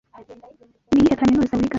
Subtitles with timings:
[0.91, 1.69] Niyihe kaminuza wiga?